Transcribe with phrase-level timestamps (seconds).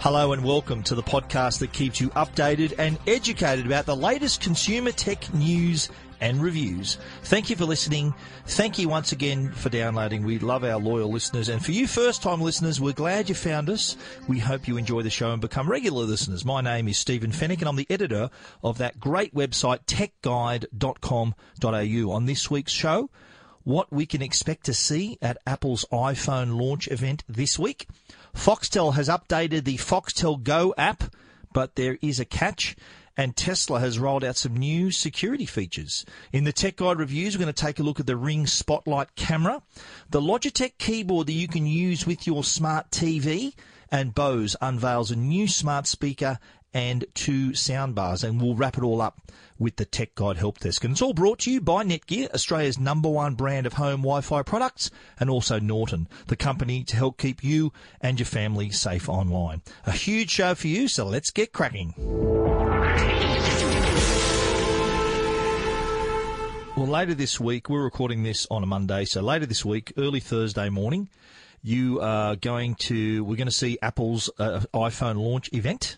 [0.00, 4.40] Hello and welcome to the podcast that keeps you updated and educated about the latest
[4.40, 5.88] consumer tech news
[6.20, 6.98] and reviews.
[7.24, 8.14] Thank you for listening.
[8.46, 10.22] Thank you once again for downloading.
[10.22, 11.48] We love our loyal listeners.
[11.48, 13.96] And for you first time listeners, we're glad you found us.
[14.28, 16.44] We hope you enjoy the show and become regular listeners.
[16.44, 18.30] My name is Stephen Fenech and I'm the editor
[18.62, 22.12] of that great website, techguide.com.au.
[22.12, 23.10] On this week's show,
[23.64, 27.88] what we can expect to see at Apple's iPhone launch event this week.
[28.34, 31.14] Foxtel has updated the Foxtel Go app,
[31.52, 32.76] but there is a catch.
[33.16, 36.06] And Tesla has rolled out some new security features.
[36.32, 39.16] In the Tech Guide reviews, we're going to take a look at the Ring Spotlight
[39.16, 39.60] camera,
[40.08, 43.54] the Logitech keyboard that you can use with your smart TV,
[43.90, 46.38] and Bose unveils a new smart speaker
[46.74, 48.22] and two soundbars.
[48.22, 49.20] And we'll wrap it all up
[49.58, 50.84] with the Tech Guide Help Desk.
[50.84, 54.42] And it's all brought to you by Netgear, Australia's number one brand of home Wi-Fi
[54.42, 59.62] products, and also Norton, the company to help keep you and your family safe online.
[59.86, 61.94] A huge show for you, so let's get cracking.
[66.76, 70.20] Well, later this week, we're recording this on a Monday, so later this week, early
[70.20, 71.08] Thursday morning,
[71.60, 75.96] you are going to, we're going to see Apple's uh, iPhone launch event.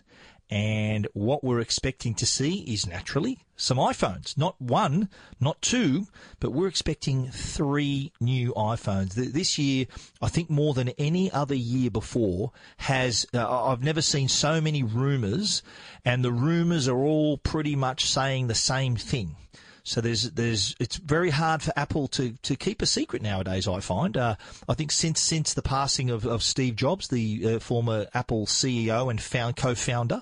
[0.51, 4.37] And what we're expecting to see is naturally some iPhones.
[4.37, 5.07] Not one,
[5.39, 6.07] not two,
[6.41, 9.13] but we're expecting three new iPhones.
[9.13, 9.85] This year,
[10.21, 14.83] I think more than any other year before, has, uh, I've never seen so many
[14.83, 15.63] rumours,
[16.03, 19.37] and the rumours are all pretty much saying the same thing.
[19.83, 23.67] So there's there's it's very hard for Apple to, to keep a secret nowadays.
[23.67, 24.15] I find.
[24.15, 24.35] Uh,
[24.69, 29.09] I think since since the passing of, of Steve Jobs, the uh, former Apple CEO
[29.09, 30.21] and found co-founder,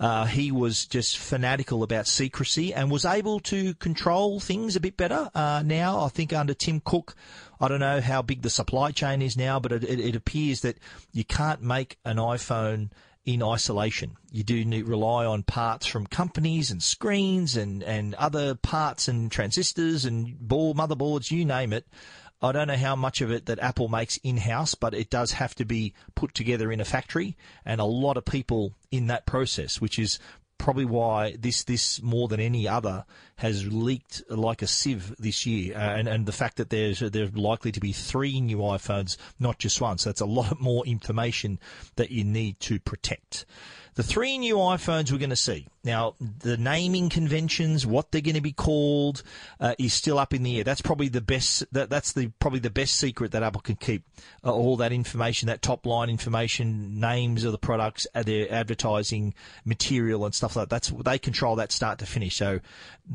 [0.00, 4.96] uh, he was just fanatical about secrecy and was able to control things a bit
[4.96, 5.30] better.
[5.34, 7.14] Uh, now, I think under Tim Cook,
[7.60, 10.60] I don't know how big the supply chain is now, but it, it, it appears
[10.62, 10.78] that
[11.12, 12.90] you can't make an iPhone
[13.24, 14.16] in isolation.
[14.30, 19.32] You do need rely on parts from companies and screens and, and other parts and
[19.32, 21.86] transistors and ball motherboards, you name it.
[22.44, 25.32] I don't know how much of it that Apple makes in house, but it does
[25.32, 29.24] have to be put together in a factory and a lot of people in that
[29.24, 30.18] process, which is
[30.58, 33.04] probably why this this more than any other
[33.36, 37.34] has leaked like a sieve this year, uh, and and the fact that there's there's
[37.34, 39.98] likely to be three new iPhones, not just one.
[39.98, 41.58] So that's a lot more information
[41.96, 43.46] that you need to protect.
[43.94, 45.66] The three new iPhones we're going to see.
[45.84, 49.22] Now, the naming conventions, what they're going to be called,
[49.60, 50.64] uh, is still up in the air.
[50.64, 51.62] That's probably the best.
[51.72, 54.02] That, that's the probably the best secret that Apple can keep.
[54.42, 59.34] Uh, all that information, that top line information, names of the products, uh, their advertising
[59.66, 60.74] material and stuff like that.
[60.74, 62.36] That's they control that start to finish.
[62.36, 62.60] So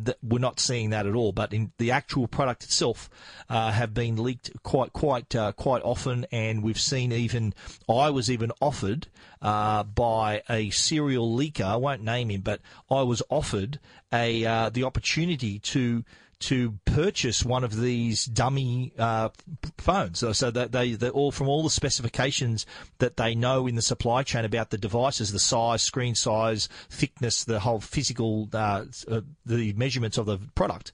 [0.05, 1.31] th- we're not seeing that at all.
[1.31, 3.09] But in the actual product itself,
[3.49, 7.55] uh, have been leaked quite quite uh, quite often, and we've seen even
[7.89, 9.07] I was even offered
[9.41, 11.65] uh, by a serial leaker.
[11.65, 12.58] I won't name him, but
[12.89, 13.79] I was offered
[14.11, 16.03] a uh, the opportunity to
[16.39, 19.29] to purchase one of these dummy uh,
[19.77, 20.19] phones.
[20.19, 22.65] So, so that they they all from all the specifications
[22.99, 27.43] that they know in the supply chain about the devices, the size, screen size, thickness,
[27.43, 30.91] the whole physical, uh, uh, the measurements of the product.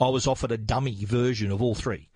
[0.00, 2.08] I was offered a dummy version of all three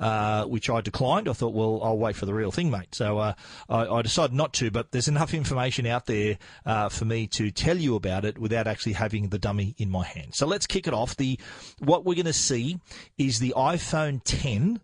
[0.00, 1.28] uh, which I declined.
[1.28, 2.94] I thought, well, I'll wait for the real thing, mate.
[2.94, 3.34] So uh,
[3.68, 7.50] I, I, decided not to, but there's enough information out there uh, for me to
[7.50, 10.34] tell you about it without actually having the dummy in my hand.
[10.34, 11.16] So let's kick it off.
[11.16, 11.38] The
[11.78, 12.78] what we're going to see
[13.16, 14.80] is the iPhone 10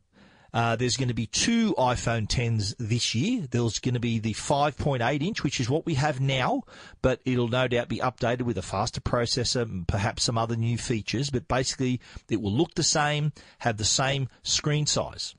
[0.54, 3.44] uh, there's going to be two iPhone 10s this year.
[3.50, 6.62] There's going to be the 5.8 inch, which is what we have now,
[7.02, 10.78] but it'll no doubt be updated with a faster processor and perhaps some other new
[10.78, 11.28] features.
[11.28, 15.34] But basically, it will look the same, have the same screen size.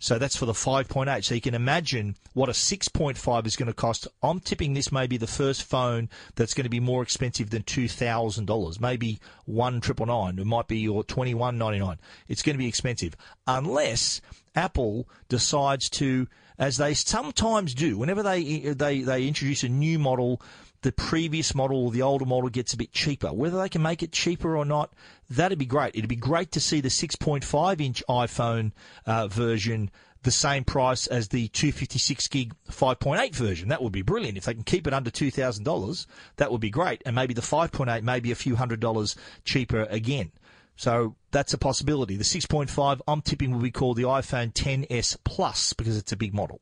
[0.00, 1.22] So that's for the 5.8.
[1.22, 4.08] So you can imagine what a 6.5 is going to cost.
[4.22, 7.62] I'm tipping this may be the first phone that's going to be more expensive than
[7.62, 8.80] $2,000.
[8.80, 10.38] Maybe one triple nine.
[10.38, 11.98] It might be your 21.99.
[12.28, 13.14] It's going to be expensive
[13.46, 14.22] unless
[14.54, 16.26] Apple decides to,
[16.58, 20.40] as they sometimes do, whenever they they they introduce a new model
[20.82, 23.32] the previous model or the older model gets a bit cheaper.
[23.32, 24.92] Whether they can make it cheaper or not,
[25.28, 25.94] that'd be great.
[25.94, 28.72] It'd be great to see the 6.5 inch iPhone
[29.06, 29.90] uh, version
[30.22, 33.68] the same price as the 256 gig 5.8 version.
[33.68, 34.36] That would be brilliant.
[34.36, 36.06] If they can keep it under $2,000,
[36.36, 37.02] that would be great.
[37.06, 40.32] And maybe the 5.8 maybe a few hundred dollars cheaper again.
[40.76, 42.16] So that's a possibility.
[42.16, 46.34] The 6.5 I'm tipping will be called the iPhone 10s Plus because it's a big
[46.34, 46.60] model.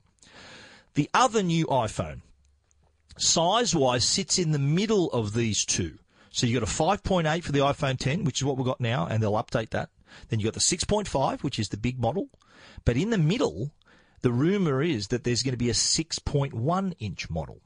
[0.94, 2.22] The other new iPhone
[3.18, 5.98] size wise sits in the middle of these two.
[6.30, 9.06] So you've got a 5.8 for the iPhone 10, which is what we've got now,
[9.06, 9.90] and they'll update that.
[10.28, 12.28] Then you've got the 6.5, which is the big model.
[12.84, 13.72] But in the middle,
[14.22, 17.60] the rumor is that there's going to be a 6.1 inch model.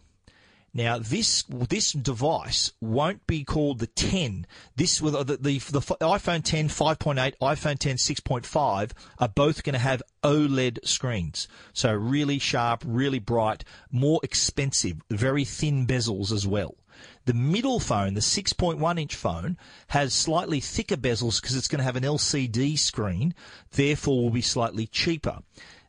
[0.74, 4.46] Now this this device won't be called the 10.
[4.74, 9.74] This uh, the, the, the, the iPhone 10 5.8, iPhone 10 6.5 are both going
[9.74, 11.46] to have OLED screens.
[11.74, 16.76] So really sharp, really bright, more expensive, very thin bezels as well.
[17.24, 19.58] The middle phone, the 6.1 inch phone,
[19.88, 23.34] has slightly thicker bezels because it's going to have an LCD screen,
[23.72, 25.40] therefore will be slightly cheaper.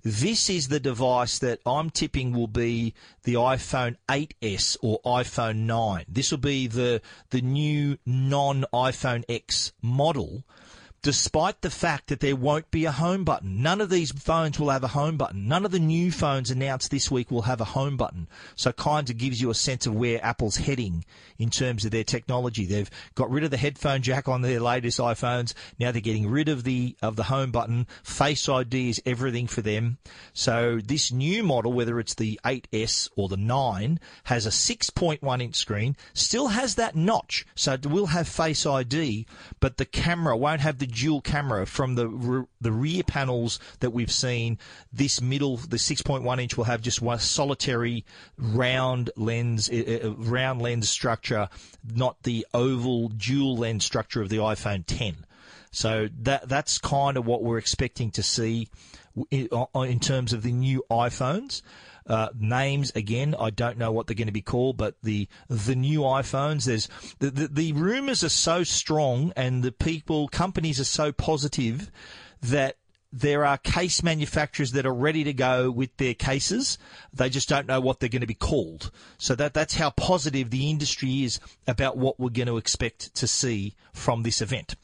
[0.06, 6.04] This is the device that I'm tipping will be the iPhone 8s or iPhone 9.
[6.10, 10.44] This will be the the new non iPhone X model
[11.04, 13.62] despite the fact that there won't be a home button.
[13.62, 15.50] None of these phones will have a home button.
[15.50, 18.28] None of the new phones announced this week will have a home button.
[18.56, 21.04] So kind of gives you a sense of where Apple's heading
[21.38, 22.66] in terms of their technology.
[22.66, 25.54] They've got rid of the headphone jack on their latest iPhones.
[25.78, 27.86] Now they're getting rid of the of the home button.
[28.04, 29.98] Face ID is everything for them.
[30.32, 35.56] So this new model, whether it's the 8S or the 9, has a 6.1 inch
[35.56, 37.46] screen, still has that notch.
[37.56, 39.28] So it will have Face ID,
[39.60, 43.92] but the camera won't have the dual camera from the re- the rear panels that
[43.92, 44.58] we've seen.
[44.92, 48.06] This middle, the 6.1 inch, will have just one solitary
[48.38, 51.50] round lens, uh, round lens structure,
[51.94, 55.26] not the oval dual lens structure of the iPhone 10.
[55.72, 58.70] So that that's kind of what we're expecting to see
[59.32, 61.62] in, in terms of the new iPhones.
[62.06, 65.76] Uh, names again, I don't know what they're going to be called, but the the
[65.76, 66.66] new iPhones.
[66.66, 66.90] There's
[67.20, 71.92] the, the, the rumors are so strong, and the people companies are so positive
[72.42, 72.78] that
[73.16, 76.80] there are case manufacturers that are ready to go with their cases.
[77.14, 78.90] They just don't know what they're going to be called.
[79.20, 83.28] So that that's how positive the industry is about what we're going to expect to
[83.28, 84.76] see from this event.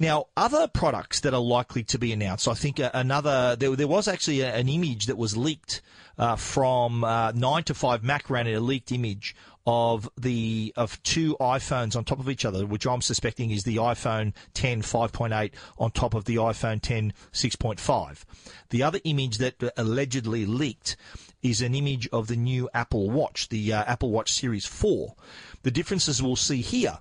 [0.00, 2.48] Now, other products that are likely to be announced.
[2.48, 5.82] I think another there, there was actually an image that was leaked
[6.16, 11.36] uh, from uh, 9 to 5 Mac ran a leaked image of the of two
[11.40, 15.90] iPhones on top of each other, which I'm suspecting is the iPhone 10 5.8 on
[15.90, 18.24] top of the iPhone 10 6.5.
[18.70, 20.96] The other image that allegedly leaked
[21.42, 25.14] is an image of the new Apple Watch, the uh, Apple Watch Series 4.
[25.62, 26.98] The differences we'll see here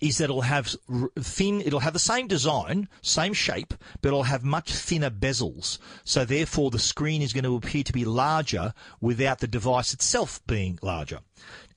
[0.00, 0.74] is that it'll have
[1.18, 5.78] thin, it'll have the same design, same shape, but it'll have much thinner bezels.
[6.04, 10.40] So therefore the screen is going to appear to be larger without the device itself
[10.46, 11.20] being larger.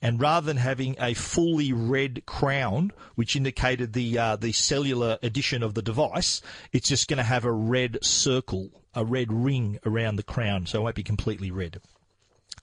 [0.00, 5.62] And rather than having a fully red crown, which indicated the uh, the cellular edition
[5.62, 10.16] of the device, it's just going to have a red circle, a red ring around
[10.16, 11.80] the crown, so it won't be completely red.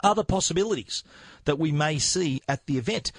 [0.04, 1.04] Other possibilities
[1.46, 3.12] that we may see at the event.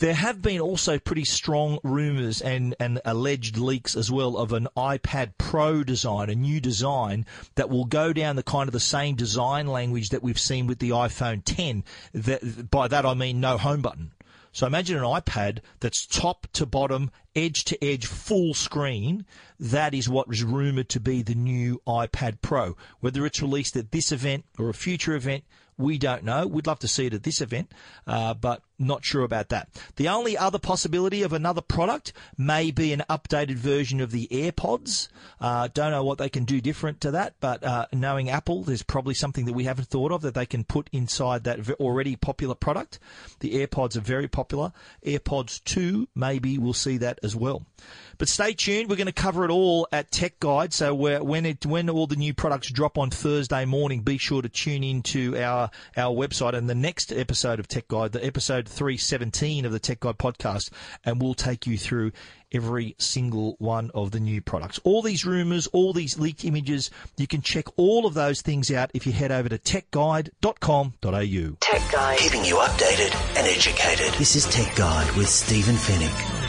[0.00, 4.66] There have been also pretty strong rumours and, and alleged leaks as well of an
[4.74, 7.26] iPad Pro design, a new design
[7.56, 10.78] that will go down the kind of the same design language that we've seen with
[10.78, 11.84] the iPhone 10.
[12.14, 14.12] That, by that I mean no home button.
[14.52, 19.26] So imagine an iPad that's top to bottom, edge to edge, full screen.
[19.58, 22.74] That is what is rumored to be the new iPad Pro.
[23.00, 25.44] Whether it's released at this event or a future event,
[25.76, 26.46] we don't know.
[26.46, 27.72] We'd love to see it at this event,
[28.06, 29.68] uh, but not sure about that.
[29.96, 35.08] The only other possibility of another product may be an updated version of the AirPods.
[35.40, 38.82] Uh, don't know what they can do different to that, but uh, knowing Apple, there's
[38.82, 42.54] probably something that we haven't thought of that they can put inside that already popular
[42.54, 42.98] product.
[43.40, 44.72] The AirPods are very popular.
[45.04, 47.66] AirPods 2, maybe we'll see that as well.
[48.20, 48.90] But stay tuned.
[48.90, 50.74] We're going to cover it all at Tech Guide.
[50.74, 54.48] So when it when all the new products drop on Thursday morning, be sure to
[54.50, 58.68] tune in to our our website and the next episode of Tech Guide, the episode
[58.70, 60.70] 317 of the Tech Guide podcast,
[61.04, 62.12] and we'll take you through
[62.52, 64.80] every single one of the new products.
[64.84, 68.90] All these rumors, all these leaked images, you can check all of those things out
[68.94, 71.56] if you head over to techguide.com.au.
[71.60, 72.18] Tech Guide.
[72.18, 74.14] Keeping you updated and educated.
[74.18, 76.39] This is Tech Guide with Stephen Fenech.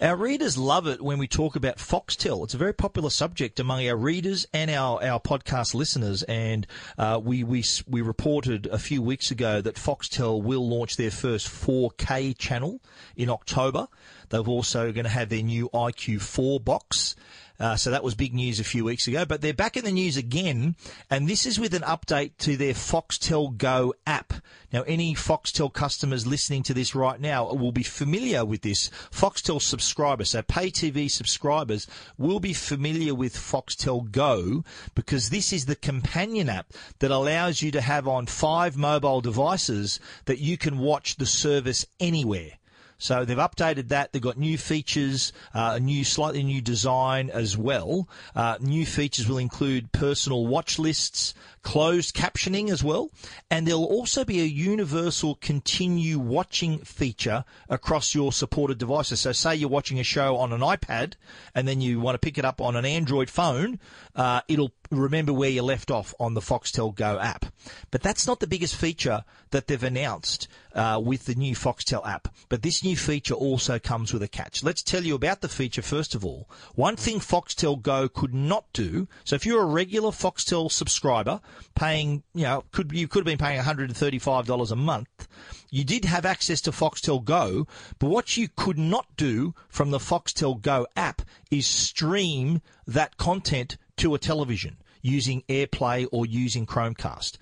[0.00, 2.42] Our readers love it when we talk about Foxtel.
[2.42, 6.22] It's a very popular subject among our readers and our, our podcast listeners.
[6.22, 6.66] And
[6.96, 11.48] uh, we, we, we reported a few weeks ago that Foxtel will launch their first
[11.48, 12.80] 4K channel
[13.14, 13.88] in October.
[14.30, 17.14] They're also going to have their new IQ4 box.
[17.60, 19.92] Uh, so that was big news a few weeks ago, but they're back in the
[19.92, 20.74] news again,
[21.10, 24.32] and this is with an update to their Foxtel Go app.
[24.72, 28.88] Now, any Foxtel customers listening to this right now will be familiar with this.
[29.10, 31.86] Foxtel subscribers, so pay TV subscribers,
[32.16, 34.64] will be familiar with Foxtel Go
[34.94, 40.00] because this is the companion app that allows you to have on five mobile devices
[40.24, 42.52] that you can watch the service anywhere.
[43.00, 44.12] So they've updated that.
[44.12, 48.08] They've got new features, uh, a new, slightly new design as well.
[48.36, 53.10] Uh, new features will include personal watch lists, closed captioning as well,
[53.50, 59.20] and there'll also be a universal continue watching feature across your supported devices.
[59.20, 61.14] So say you're watching a show on an iPad
[61.54, 63.78] and then you want to pick it up on an Android phone,
[64.16, 67.46] uh, it'll remember where you left off on the Foxtel Go app.
[67.90, 72.28] But that's not the biggest feature that they've announced uh, with the new Foxtel app.
[72.48, 74.62] But this new feature also comes with a catch.
[74.62, 76.48] Let's tell you about the feature first of all.
[76.74, 79.08] One thing Foxtel Go could not do.
[79.24, 81.40] So if you're a regular Foxtel subscriber,
[81.74, 85.28] paying you know could you could have been paying 135 dollars a month.
[85.70, 87.66] You did have access to Foxtel Go,
[87.98, 93.76] but what you could not do from the Foxtel Go app is stream that content
[93.98, 97.38] to a television using AirPlay or using Chromecast.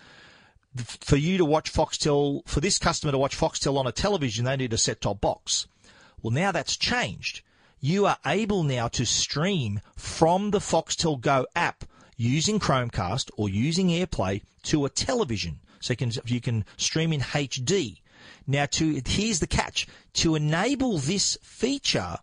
[0.76, 4.56] For you to watch Foxtel, for this customer to watch Foxtel on a television, they
[4.56, 5.66] need a set top box.
[6.22, 7.42] Well, now that's changed.
[7.80, 11.84] You are able now to stream from the Foxtel Go app
[12.18, 15.60] using Chromecast or using AirPlay to a television.
[15.80, 18.00] So you can, you can stream in HD.
[18.46, 22.16] Now, to here's the catch: to enable this feature,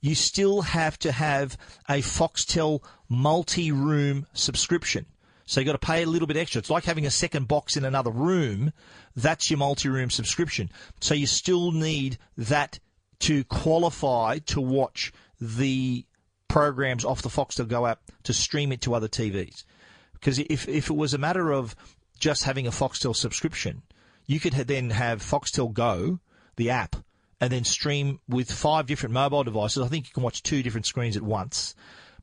[0.00, 1.56] you still have to have
[1.88, 5.06] a Foxtel multi-room subscription.
[5.46, 6.58] So you've got to pay a little bit extra.
[6.58, 8.72] It's like having a second box in another room.
[9.14, 10.70] That's your multi-room subscription.
[11.00, 12.80] So you still need that
[13.20, 16.04] to qualify to watch the
[16.48, 19.64] programs off the Foxtel Go app to stream it to other TVs.
[20.12, 21.76] Because if, if it was a matter of
[22.18, 23.82] just having a Foxtel subscription,
[24.26, 26.18] you could then have Foxtel Go,
[26.56, 26.96] the app,
[27.40, 29.82] and then stream with five different mobile devices.
[29.82, 31.74] I think you can watch two different screens at once,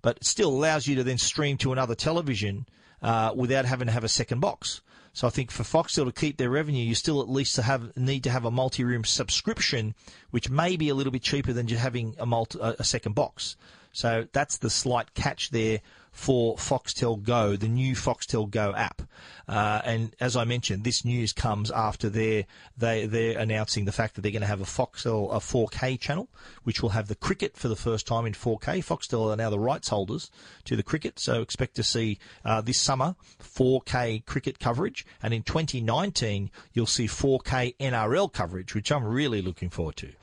[0.01, 2.65] but it still allows you to then stream to another television
[3.01, 4.81] uh, without having to have a second box.
[5.13, 8.23] So I think for Foxtel to keep their revenue, you still at least have need
[8.23, 9.93] to have a multi-room subscription,
[10.31, 13.55] which may be a little bit cheaper than just having a, multi, a second box.
[13.93, 15.79] So that's the slight catch there
[16.13, 19.01] for Foxtel Go, the new Foxtel Go app.
[19.47, 22.45] Uh, and as I mentioned, this news comes after they're,
[22.77, 26.29] they, they're announcing the fact that they're going to have a Foxtel a 4K channel,
[26.63, 28.83] which will have the cricket for the first time in 4K.
[28.85, 30.29] Foxtel are now the rights holders
[30.65, 35.05] to the cricket, so expect to see uh, this summer 4K cricket coverage.
[35.21, 40.13] And in 2019, you'll see 4K NRL coverage, which I'm really looking forward to.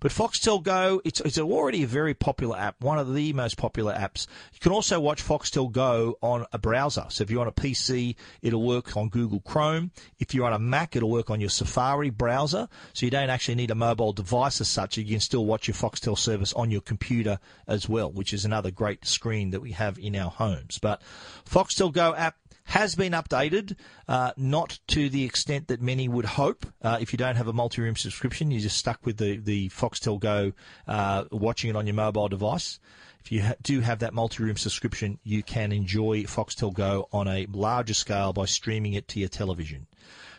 [0.00, 3.92] But Foxtel Go, it's, it's already a very popular app, one of the most popular
[3.94, 4.26] apps.
[4.52, 7.06] You can also watch Foxtel Go on a browser.
[7.08, 9.90] So if you're on a PC, it'll work on Google Chrome.
[10.18, 12.68] If you're on a Mac, it'll work on your Safari browser.
[12.92, 14.96] So you don't actually need a mobile device as such.
[14.96, 18.70] You can still watch your Foxtel service on your computer as well, which is another
[18.70, 20.78] great screen that we have in our homes.
[20.78, 21.02] But
[21.44, 22.36] Foxtel Go app,
[22.68, 23.76] has been updated,
[24.08, 26.66] uh, not to the extent that many would hope.
[26.82, 30.20] Uh, if you don't have a multi-room subscription, you're just stuck with the, the Foxtel
[30.20, 30.52] Go,
[30.86, 32.78] uh, watching it on your mobile device.
[33.24, 37.46] If you ha- do have that multi-room subscription, you can enjoy Foxtel Go on a
[37.46, 39.86] larger scale by streaming it to your television.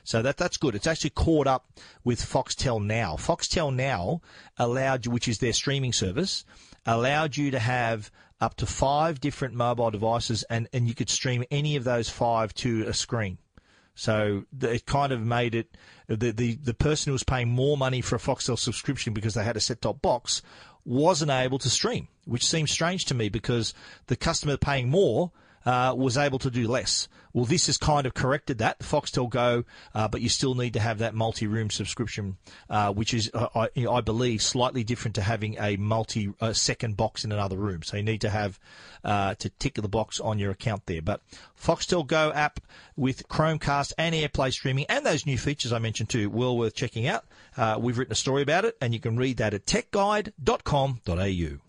[0.04, 0.76] So that that's good.
[0.76, 1.66] It's actually caught up
[2.04, 3.16] with Foxtel Now.
[3.16, 4.22] Foxtel Now
[4.56, 6.46] allowed you, which is their streaming service,
[6.86, 11.44] allowed you to have up to five different mobile devices, and, and you could stream
[11.52, 13.38] any of those five to a screen.
[13.96, 15.76] So it kind of made it
[16.08, 19.44] the, the the person who was paying more money for a Foxtel subscription because they
[19.44, 20.42] had a set top box
[20.86, 23.74] wasn't able to stream, which seems strange to me because
[24.08, 25.32] the customer paying more
[25.70, 27.08] uh, was able to do less.
[27.32, 30.80] Well, this has kind of corrected that, Foxtel Go, uh, but you still need to
[30.80, 32.38] have that multi-room subscription,
[32.72, 37.32] uh, which is, uh, I, I, believe, slightly different to having a multi-second box in
[37.32, 37.84] another room.
[37.84, 38.60] So you need to have
[39.04, 41.04] uh, to tick the box on your account there.
[41.04, 41.22] But
[41.56, 42.60] Foxtel Go app
[42.96, 47.06] with Chromecast and AirPlay streaming and those new features I mentioned too, well worth checking
[47.06, 47.26] out.
[47.56, 51.69] Uh, we've written a story about it, and you can read that at techguide.com.au.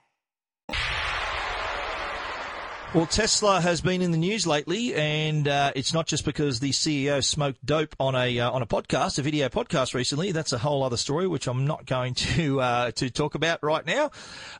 [2.93, 6.71] Well, Tesla has been in the news lately, and uh, it's not just because the
[6.71, 10.33] CEO smoked dope on a uh, on a podcast, a video podcast recently.
[10.33, 13.85] That's a whole other story, which I'm not going to uh, to talk about right
[13.85, 14.11] now.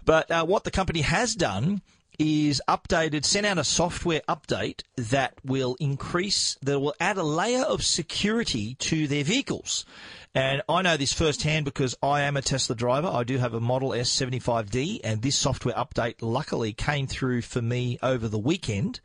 [0.06, 1.82] But uh, what the company has done
[2.22, 7.64] is updated, sent out a software update that will increase, that will add a layer
[7.64, 9.86] of security to their vehicles.
[10.36, 13.08] And I know this firsthand because I am a Tesla driver.
[13.08, 17.98] I do have a Model S75D, and this software update luckily came through for me
[18.04, 19.00] over the weekend.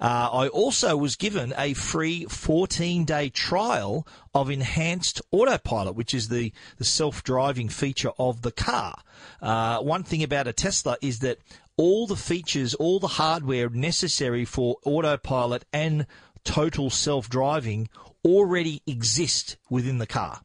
[0.00, 6.28] Uh, I also was given a free 14 day trial of enhanced autopilot, which is
[6.28, 9.02] the, the self driving feature of the car.
[9.40, 11.38] Uh, one thing about a Tesla is that
[11.76, 16.06] all the features, all the hardware necessary for autopilot and
[16.44, 17.88] total self driving
[18.24, 20.42] already exist within the car.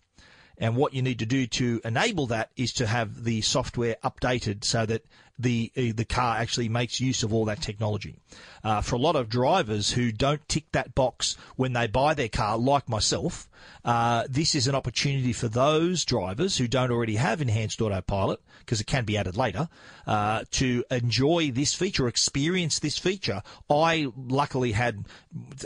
[0.58, 4.66] And what you need to do to enable that is to have the software updated
[4.66, 5.06] so that
[5.40, 8.16] the uh, the car actually makes use of all that technology.
[8.64, 12.28] Uh, for a lot of drivers who don't tick that box when they buy their
[12.28, 13.48] car, like myself,
[13.86, 18.82] uh, this is an opportunity for those drivers who don't already have enhanced autopilot, because
[18.82, 19.70] it can be added later,
[20.06, 23.42] uh, to enjoy this feature, experience this feature.
[23.70, 25.06] I luckily had,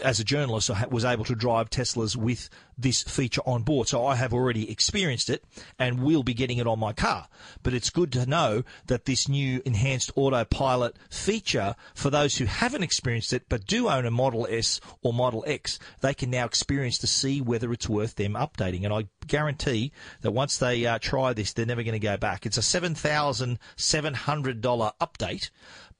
[0.03, 3.87] as a journalist, I was able to drive Teslas with this feature on board.
[3.87, 5.43] So I have already experienced it
[5.79, 7.27] and will be getting it on my car.
[7.63, 12.83] But it's good to know that this new enhanced autopilot feature, for those who haven't
[12.83, 16.99] experienced it but do own a Model S or Model X, they can now experience
[16.99, 18.83] to see whether it's worth them updating.
[18.83, 22.45] And I guarantee that once they uh, try this, they're never going to go back.
[22.45, 25.49] It's a $7,700 update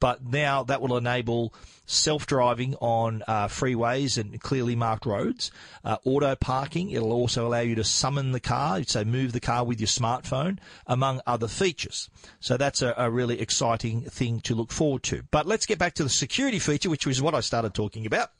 [0.04, 1.54] but now that will enable
[1.86, 5.50] self-driving on uh, freeways and clearly marked roads,
[5.86, 6.89] uh, auto parking.
[6.89, 10.58] It'll also allow you to summon the car, so move the car with your smartphone,
[10.88, 12.10] among other features.
[12.42, 15.24] So that's a, a really exciting thing to look forward to.
[15.32, 18.32] But let's get back to the security feature, which was what I started talking about.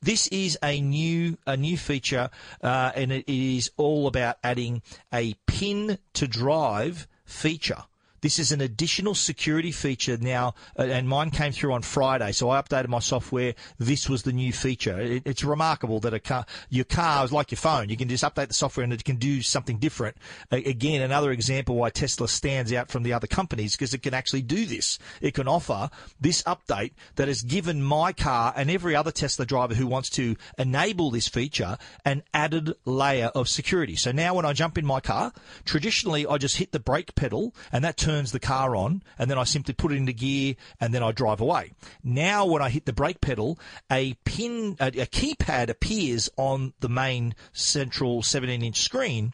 [0.00, 2.30] This is a new a new feature,
[2.62, 4.80] uh, and it is all about adding
[5.12, 7.84] a pin to drive feature.
[8.20, 12.50] This is an additional security feature now, uh, and mine came through on Friday, so
[12.50, 13.54] I updated my software.
[13.78, 15.00] This was the new feature.
[15.00, 17.88] It, it's remarkable that a car, your car is like your phone.
[17.88, 20.16] You can just update the software and it can do something different.
[20.50, 24.42] again, another example why Tesla stands out from the other companies because it can actually
[24.42, 24.98] do this.
[25.22, 25.88] It can offer
[26.20, 30.36] this update that has given my car and every other Tesla driver who wants to
[30.58, 33.96] enable this feature an added layer of security.
[33.96, 35.32] So now when I jump in my car,
[35.64, 39.30] traditionally I just hit the brake pedal and that turns turns the car on, and
[39.30, 41.72] then I simply put it into gear, and then I drive away.
[42.02, 43.58] Now, when I hit the brake pedal,
[43.90, 49.32] a pin, a, a keypad appears on the main central 17-inch screen,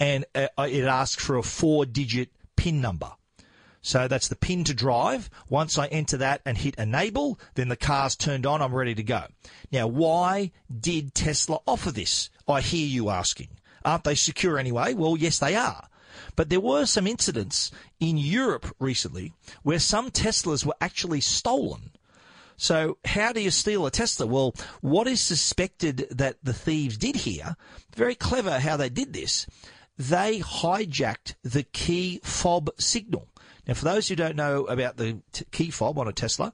[0.00, 3.12] and uh, it asks for a four-digit pin number.
[3.82, 5.30] So that's the pin to drive.
[5.48, 8.60] Once I enter that and hit enable, then the car's turned on.
[8.60, 9.26] I'm ready to go.
[9.70, 12.30] Now, why did Tesla offer this?
[12.48, 13.48] I hear you asking.
[13.84, 14.94] Aren't they secure anyway?
[14.94, 15.88] Well, yes, they are.
[16.36, 21.92] But there were some incidents in Europe recently where some Teslas were actually stolen.
[22.56, 24.26] So, how do you steal a Tesla?
[24.26, 27.56] Well, what is suspected that the thieves did here,
[27.94, 29.46] very clever how they did this,
[29.96, 33.28] they hijacked the key fob signal.
[33.66, 36.52] Now, for those who don't know about the t- key fob on a Tesla,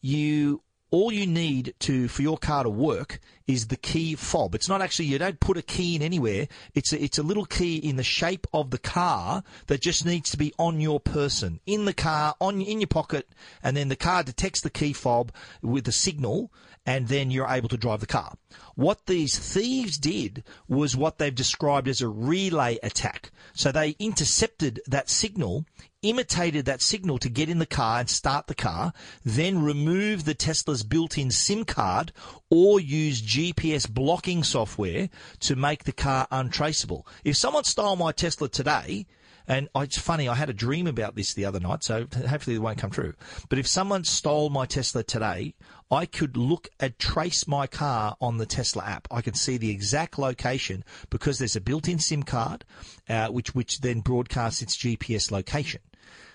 [0.00, 0.62] you
[0.96, 4.54] all you need to for your car to work is the key fob.
[4.54, 6.48] It's not actually you don't put a key in anywhere.
[6.74, 10.30] It's a, it's a little key in the shape of the car that just needs
[10.30, 13.28] to be on your person, in the car, on in your pocket,
[13.62, 16.50] and then the car detects the key fob with a signal,
[16.86, 18.36] and then you're able to drive the car.
[18.76, 23.32] What these thieves did was what they've described as a relay attack.
[23.54, 25.66] So they intercepted that signal,
[26.02, 28.92] imitated that signal to get in the car and start the car,
[29.24, 32.12] then remove the Tesla's built-in SIM card
[32.50, 35.08] or use GPS blocking software
[35.40, 37.06] to make the car untraceable.
[37.24, 39.06] If someone stole my Tesla today,
[39.48, 42.60] and it's funny, I had a dream about this the other night, so hopefully it
[42.60, 43.14] won't come true.
[43.48, 45.54] But if someone stole my Tesla today,
[45.90, 49.06] I could look and trace my car on the Tesla app.
[49.10, 52.64] I could see the exact location because there's a built-in SIM card,
[53.08, 55.80] uh, which which then broadcasts its GPS location.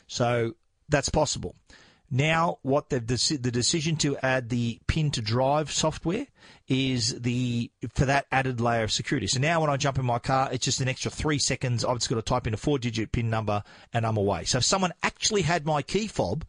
[0.07, 0.55] So
[0.87, 1.55] that's possible.
[2.13, 6.27] Now, what the the decision to add the pin to drive software
[6.67, 9.27] is the for that added layer of security.
[9.27, 11.85] So now when I jump in my car, it's just an extra three seconds.
[11.85, 14.43] I've just got to type in a four digit pin number and I'm away.
[14.43, 16.43] So if someone actually had my key fob,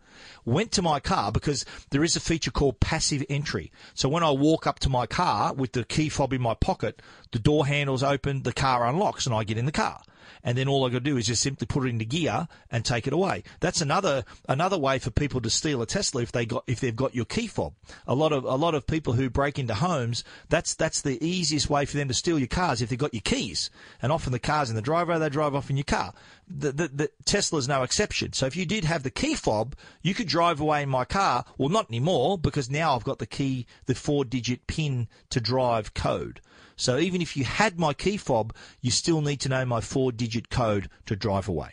[0.44, 3.70] went to my car because there is a feature called passive entry.
[3.94, 7.00] So when I walk up to my car with the key fob in my pocket,
[7.30, 10.02] the door handles open, the car unlocks and I get in the car
[10.42, 12.84] and then all I got to do is just simply put it into gear and
[12.84, 13.42] take it away.
[13.60, 16.94] That's another another way for people to steal a Tesla if they got if they've
[16.94, 17.74] got your key fob.
[18.06, 21.70] A lot of a lot of people who break into homes, that's that's the easiest
[21.70, 23.70] way for them to steal your cars if they've got your keys.
[24.00, 26.12] And often the cars in the driveway, they drive off in your car.
[26.48, 28.32] The, the, the Tesla's no exception.
[28.32, 31.44] So if you did have the key fob, you could drive away in my car.
[31.56, 35.94] Well, not anymore because now I've got the key, the four digit pin to drive
[35.94, 36.40] code.
[36.82, 40.10] So even if you had my key fob, you still need to know my four
[40.10, 41.70] digit code to drive away.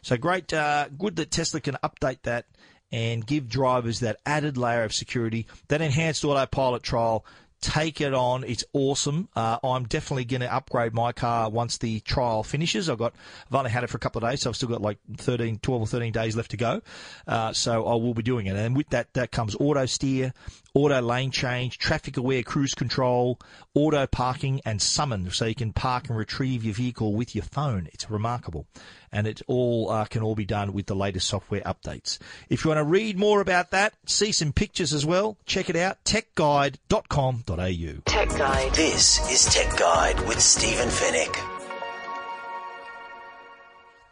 [0.00, 2.46] So great, uh, good that Tesla can update that
[2.90, 5.46] and give drivers that added layer of security.
[5.68, 7.26] That enhanced autopilot trial
[7.60, 8.44] take it on.
[8.44, 9.28] It's awesome.
[9.34, 12.88] Uh, I'm definitely going to upgrade my car once the trial finishes.
[12.88, 13.14] I've got,
[13.48, 15.58] I've only had it for a couple of days, so I've still got like 13,
[15.58, 16.80] 12 or 13 days left to go.
[17.26, 18.56] Uh, so I will be doing it.
[18.56, 20.32] And with that, that comes auto steer,
[20.78, 23.40] auto lane change, traffic aware cruise control,
[23.74, 25.30] auto parking and summon.
[25.30, 27.88] So you can park and retrieve your vehicle with your phone.
[27.92, 28.66] It's remarkable
[29.10, 32.18] and it all uh, can all be done with the latest software updates.
[32.48, 35.76] If you want to read more about that, see some pictures as well, check it
[35.76, 38.02] out, techguide.com.au.
[38.04, 38.74] Tech Guide.
[38.74, 41.57] This is Tech Guide with Stephen Fenech.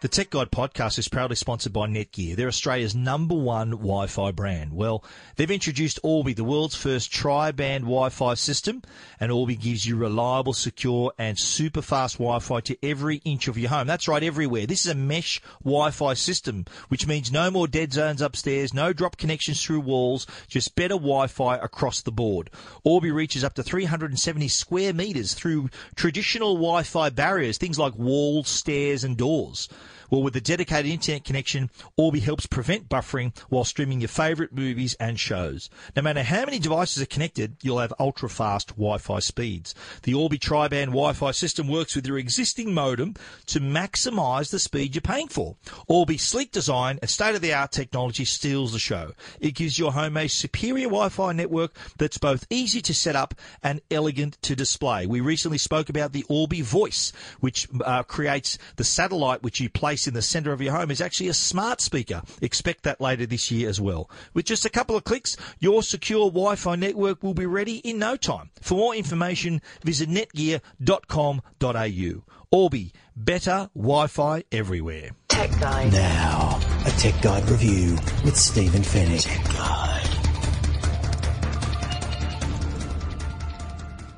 [0.07, 2.37] The Tech Guide podcast is proudly sponsored by Netgear.
[2.37, 4.73] They're Australia's number one Wi-Fi brand.
[4.73, 5.03] Well,
[5.35, 8.83] they've introduced Orbi, the world's first tri-band Wi-Fi system,
[9.19, 13.69] and Orbi gives you reliable, secure, and super fast Wi-Fi to every inch of your
[13.71, 13.89] home.
[13.89, 14.65] That's right, everywhere.
[14.65, 19.17] This is a mesh Wi-Fi system, which means no more dead zones upstairs, no drop
[19.17, 22.49] connections through walls, just better Wi-Fi across the board.
[22.85, 29.03] Orbi reaches up to 370 square meters through traditional Wi-Fi barriers, things like walls, stairs,
[29.03, 29.69] and doors.
[30.11, 34.95] Well, with a dedicated internet connection, Orbi helps prevent buffering while streaming your favourite movies
[35.01, 35.71] and shows.
[35.95, 39.75] No matter how many devices are connected, you'll have ultra fast Wi-Fi speeds.
[40.03, 43.15] The Orbi tri-band Wi-Fi system works with your existing modem
[43.47, 45.57] to maximise the speed you're paying for.
[45.87, 49.13] Orbi's sleek design and state-of-the-art technology steals the show.
[49.41, 53.81] It gives your home a superior Wi-Fi network that's both easy to set up and
[53.91, 55.07] elegant to display.
[55.07, 59.96] We recently spoke about the Orbi Voice, which uh, creates the satellite which you place
[60.05, 62.23] in the center of your home is actually a smart speaker.
[62.43, 64.11] Expect that later this year as well.
[64.35, 68.17] With just a couple of clicks, your secure Wi-Fi network will be ready in no
[68.17, 68.51] time.
[68.61, 72.25] For more information, visit netgear.com.au.
[72.51, 75.11] Orbi, better Wi-Fi everywhere.
[75.29, 75.93] Tech Guide.
[75.93, 77.93] Now, a Tech Guide review
[78.25, 79.96] with Stephen Fenech.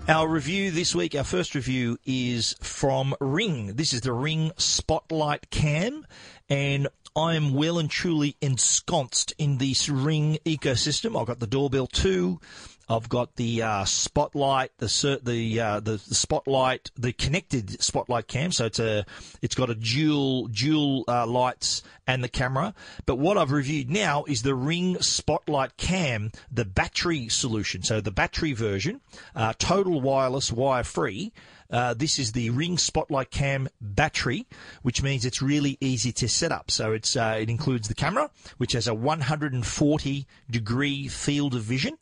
[0.09, 3.75] Our review this week, our first review is from Ring.
[3.75, 6.07] This is the Ring Spotlight Cam,
[6.49, 11.21] and I am well and truly ensconced in this Ring ecosystem.
[11.21, 12.41] I've got the Doorbell 2.
[12.89, 18.51] I've got the uh, spotlight, the the, uh, the the spotlight, the connected spotlight cam.
[18.51, 19.05] So it's a
[19.43, 22.75] it's got a dual dual uh, lights and the camera.
[23.05, 27.83] But what I've reviewed now is the Ring Spotlight Cam, the battery solution.
[27.83, 29.03] So the battery version,
[29.37, 31.33] uh, total wireless, wire free.
[31.71, 34.47] Uh, this is the Ring Spotlight Cam battery,
[34.81, 36.71] which means it's really easy to set up.
[36.71, 41.99] So it's uh, it includes the camera, which has a 140 degree field of vision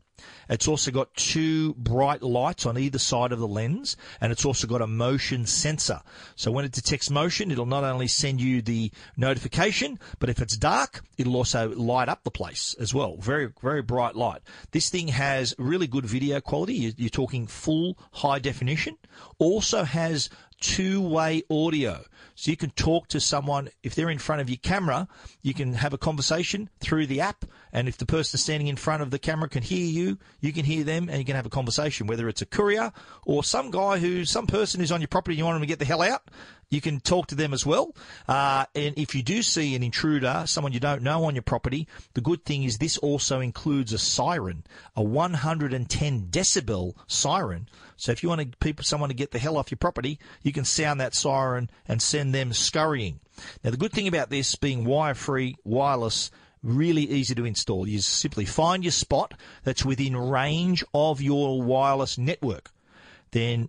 [0.49, 4.67] It's also got two bright lights on either side of the lens, and it's also
[4.67, 6.01] got a motion sensor.
[6.37, 10.57] So when it detects motion, it'll not only send you the notification, but if it's
[10.57, 13.17] dark, it'll also light up the place as well.
[13.17, 14.43] Very, very bright light.
[14.71, 16.95] This thing has really good video quality.
[16.97, 18.99] You're talking full high definition.
[19.39, 22.05] Also has two-way audio.
[22.35, 25.09] So you can talk to someone if they're in front of your camera,
[25.43, 29.03] you can have a conversation through the app, and if the person standing in front
[29.03, 31.51] of the camera can hear you, you can hear them, and you can have a
[31.51, 32.07] conversation.
[32.07, 32.93] Whether it's a courier
[33.25, 35.67] or some guy who, some person who's on your property, and you want them to
[35.67, 36.23] get the hell out,
[36.71, 37.95] you can talk to them as well.
[38.27, 41.87] Uh, and if you do see an intruder, someone you don't know on your property,
[42.15, 44.65] the good thing is this also includes a siren,
[44.97, 47.69] a 110 decibel siren.
[47.97, 50.53] So if you want to, people, someone to get the hell off your property, you
[50.53, 53.21] can sound that siren and send them scurrying.
[53.63, 56.31] Now the good thing about this being wire free, wireless,
[56.63, 57.87] really easy to install.
[57.87, 62.71] You simply find your spot that's within range of your wireless network.
[63.31, 63.69] Then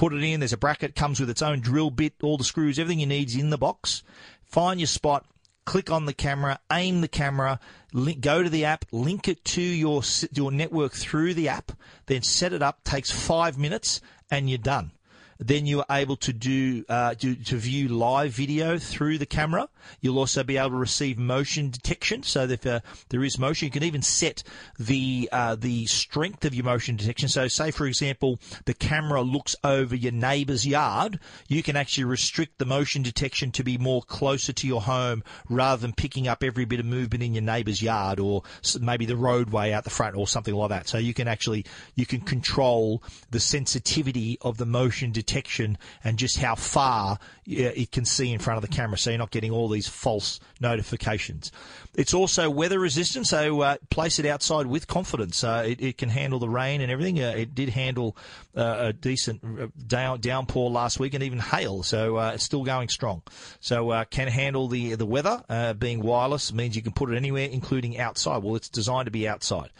[0.00, 0.40] put it in.
[0.40, 3.28] There's a bracket, comes with its own drill bit, all the screws, everything you need
[3.28, 4.02] is in the box.
[4.46, 5.26] Find your spot,
[5.66, 7.60] click on the camera, aim the camera,
[7.92, 10.00] link, go to the app, link it to your
[10.32, 11.72] your network through the app,
[12.06, 12.82] then set it up.
[12.82, 14.92] Takes five minutes, and you're done.
[15.38, 19.68] Then you are able to do, uh, do, to view live video through the camera.
[20.00, 23.72] You'll also be able to receive motion detection, so if uh, there is motion, you
[23.72, 24.42] can even set
[24.78, 27.28] the uh, the strength of your motion detection.
[27.28, 32.58] So, say for example, the camera looks over your neighbour's yard, you can actually restrict
[32.58, 36.64] the motion detection to be more closer to your home rather than picking up every
[36.64, 38.42] bit of movement in your neighbour's yard or
[38.80, 40.88] maybe the roadway out the front or something like that.
[40.88, 41.64] So you can actually
[41.94, 48.04] you can control the sensitivity of the motion detection and just how far it can
[48.04, 51.50] see in front of the camera, so you're not getting all these false notifications.
[51.94, 55.42] It's also weather resistant, so uh, place it outside with confidence.
[55.42, 57.20] Uh, it, it, can handle the rain and everything.
[57.20, 58.16] Uh, it did handle
[58.56, 62.62] uh, a decent uh, down, downpour last week and even hail, so uh, it's still
[62.62, 63.22] going strong.
[63.60, 65.42] So can handle the the weather.
[65.78, 68.42] being wireless means you can put it anywhere, including outside.
[68.42, 69.70] Well, it's designed to be outside.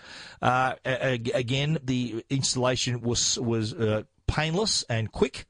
[0.42, 3.74] again, the installation was was
[4.26, 5.46] painless and quick.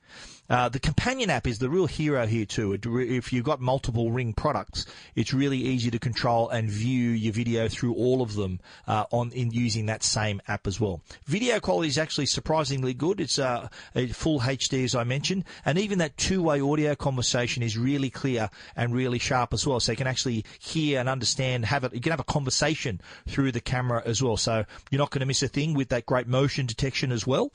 [0.51, 2.77] Uh, the companion app is the real hero here too.
[2.83, 4.85] If you've got multiple Ring products,
[5.15, 8.59] it's really easy to control and view your video through all of them
[8.89, 11.03] uh, on in using that same app as well.
[11.27, 13.21] Video quality is actually surprisingly good.
[13.21, 13.69] It's uh,
[14.13, 18.93] full HD as I mentioned, and even that two-way audio conversation is really clear and
[18.93, 19.79] really sharp as well.
[19.79, 21.95] So you can actually hear and understand, have it.
[21.95, 24.37] You can have a conversation through the camera as well.
[24.37, 27.53] So you're not going to miss a thing with that great motion detection as well.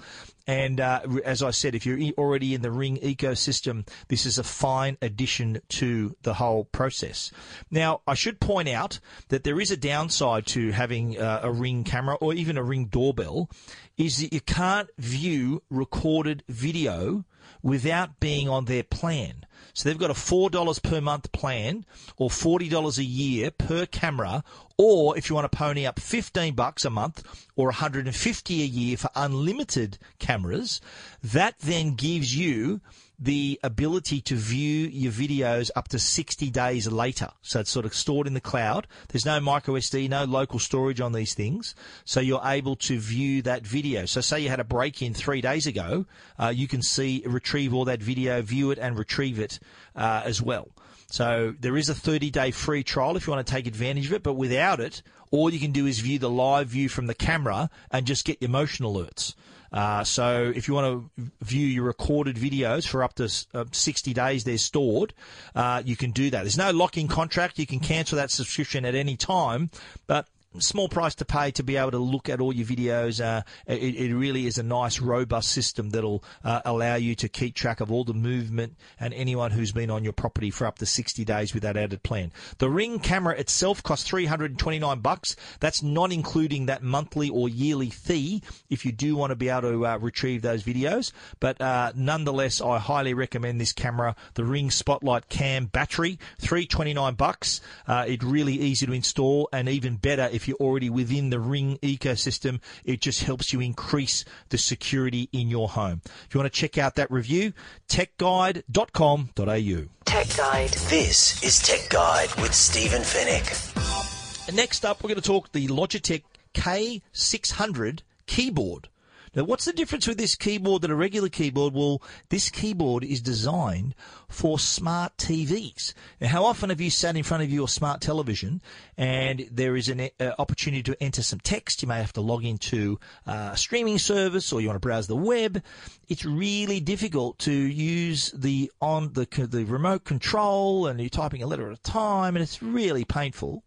[0.47, 4.43] And uh, as I said, if you're already in the Ring ecosystem, this is a
[4.43, 7.31] fine addition to the whole process.
[7.71, 11.83] Now, I should point out that there is a downside to having uh, a Ring
[11.83, 13.49] camera or even a Ring doorbell,
[13.97, 17.25] is that you can't view recorded video
[17.63, 19.45] without being on their plan.
[19.75, 21.85] So they've got a $4 per month plan
[22.15, 24.41] or $40 a year per camera
[24.77, 27.23] or if you want to pony up 15 bucks a month
[27.57, 30.79] or 150 a year for unlimited cameras,
[31.21, 32.79] that then gives you
[33.19, 37.29] the ability to view your videos up to 60 days later.
[37.41, 38.87] So it's sort of stored in the cloud.
[39.09, 41.75] There's no micro SD, no local storage on these things.
[42.03, 44.05] So you're able to view that video.
[44.05, 46.05] So say you had a break in three days ago,
[46.39, 49.59] uh, you can see, retrieve all that video, view it and retrieve it
[49.95, 50.69] uh, as well.
[51.07, 54.13] So there is a 30 day free trial if you want to take advantage of
[54.13, 55.01] it, but without it,
[55.31, 58.41] all you can do is view the live view from the camera and just get
[58.41, 59.35] your motion alerts.
[59.71, 64.13] Uh, so if you want to view your recorded videos for up to uh, 60
[64.13, 65.13] days, they're stored.
[65.53, 66.41] Uh, you can do that.
[66.41, 67.59] There's no lock-in contract.
[67.59, 69.69] You can cancel that subscription at any time,
[70.07, 70.27] but
[70.59, 73.23] small price to pay to be able to look at all your videos.
[73.23, 77.55] Uh, it, it, really is a nice, robust system that'll uh, allow you to keep
[77.55, 80.85] track of all the movement and anyone who's been on your property for up to
[80.85, 82.31] 60 days with that added plan.
[82.59, 85.35] The Ring camera itself costs 329 bucks.
[85.59, 89.61] That's not including that monthly or yearly fee if you do want to be able
[89.61, 91.11] to uh, retrieve those videos.
[91.39, 97.61] But uh, nonetheless, I highly recommend this camera, the Ring Spotlight Cam battery, 329 bucks.
[97.87, 101.77] Uh, it's really easy to install and even better if you're already within the Ring
[101.81, 102.59] ecosystem.
[102.83, 106.01] It just helps you increase the security in your home.
[106.05, 107.53] If you want to check out that review,
[107.87, 109.89] techguide.com.au.
[110.05, 110.69] Tech Guide.
[110.69, 114.53] This is Tech Guide with Stephen Fenech.
[114.53, 118.89] Next up, we're going to talk the Logitech K600 keyboard.
[119.35, 121.73] Now, what's the difference with this keyboard than a regular keyboard?
[121.73, 123.93] Well, this keyboard is designed
[124.29, 125.93] for smart TVs.
[126.21, 128.61] Now, how often have you sat in front of your smart television
[128.97, 131.81] and there is an uh, opportunity to enter some text?
[131.81, 135.07] You may have to log into uh, a streaming service or you want to browse
[135.07, 135.61] the web.
[136.07, 141.47] It's really difficult to use the on the the remote control and you're typing a
[141.47, 143.63] letter at a time and it's really painful.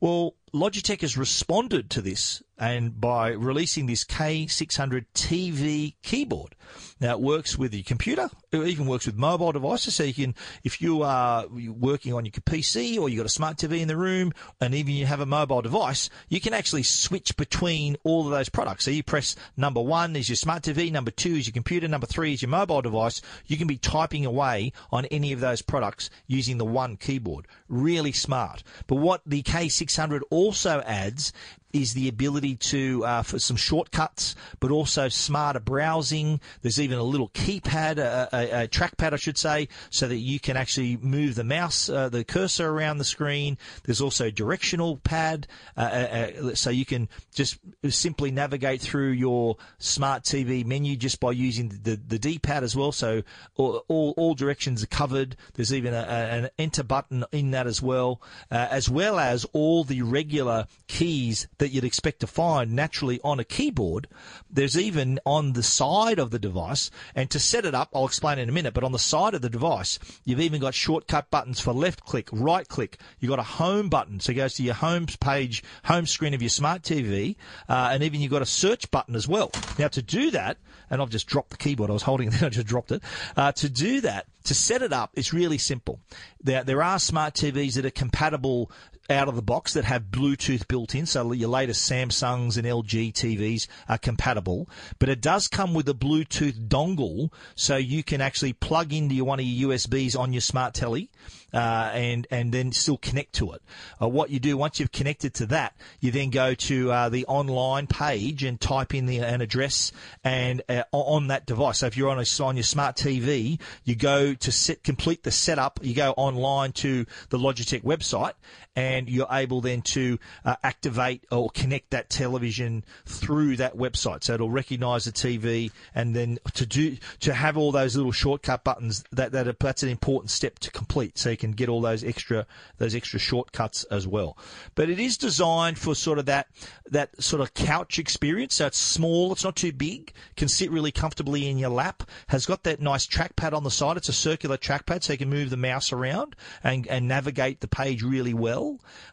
[0.00, 6.54] Well, Logitech has responded to this and by releasing this K600 TV keyboard.
[7.00, 8.28] Now it works with your computer.
[8.52, 9.94] It even works with mobile devices.
[9.94, 13.56] So you can, if you are working on your PC or you've got a smart
[13.56, 17.34] TV in the room and even you have a mobile device, you can actually switch
[17.38, 18.84] between all of those products.
[18.84, 22.06] So you press number one is your smart TV, number two is your computer, number
[22.06, 23.22] three is your mobile device.
[23.46, 27.48] You can be typing away on any of those products using the one keyboard.
[27.68, 28.62] Really smart.
[28.86, 31.32] But what the K600 also adds
[31.72, 36.40] is the ability to uh, for some shortcuts, but also smarter browsing.
[36.62, 40.40] There's even a little keypad, a, a, a trackpad, I should say, so that you
[40.40, 43.58] can actually move the mouse, uh, the cursor around the screen.
[43.84, 49.10] There's also a directional pad, uh, uh, uh so you can just simply navigate through
[49.10, 52.92] your smart TV menu just by using the, the D-pad as well.
[52.92, 53.22] So
[53.56, 55.36] all, all, all directions are covered.
[55.54, 59.84] There's even a, an enter button in that as well, uh, as well as all
[59.84, 64.08] the regular keys that you'd expect to find naturally on a keyboard.
[64.50, 68.38] There's even on the side of the device, and to set it up, I'll explain
[68.38, 71.60] in a minute, but on the side of the device, you've even got shortcut buttons
[71.60, 72.98] for left click, right click.
[73.20, 76.42] You've got a home button, so it goes to your home page, home screen of
[76.42, 77.36] your smart TV,
[77.68, 79.50] uh, and even you've got a search button as well.
[79.78, 80.56] Now, to do that,
[80.88, 83.02] and I've just dropped the keyboard, I was holding it, I just dropped it.
[83.36, 86.00] Uh, to do that, to set it up, it's really simple.
[86.42, 88.70] There, there are smart TVs that are compatible
[89.10, 91.06] out of the box that have Bluetooth built in.
[91.06, 94.68] So your latest Samsungs and LG TVs are compatible,
[94.98, 99.40] but it does come with a Bluetooth dongle, so you can actually plug into one
[99.40, 101.10] of your USBs on your smart telly
[101.52, 103.62] uh, and and then still connect to it.
[104.00, 107.26] Uh, what you do once you've connected to that, you then go to uh, the
[107.26, 109.92] online page and type in the, an address
[110.24, 111.78] and uh, on that device.
[111.78, 115.30] So if you're on a, on your smart TV, you go to set, complete the
[115.30, 115.80] setup.
[115.82, 118.32] You go online to the Logitech website
[118.76, 124.22] and you're able then to uh, activate or connect that television through that website.
[124.24, 128.64] So it'll recognise the TV, and then to do to have all those little shortcut
[128.64, 131.18] buttons that, that are, that's an important step to complete.
[131.18, 132.46] So you can get all those extra
[132.78, 134.38] those extra shortcuts as well.
[134.74, 136.46] But it is designed for sort of that
[136.90, 138.54] that sort of couch experience.
[138.54, 142.04] So it's small, it's not too big, can sit really comfortably in your lap.
[142.28, 143.96] Has got that nice trackpad on the side.
[143.96, 147.68] It's a circular trackpad, so you can move the mouse around and, and navigate the
[147.68, 148.59] page really well.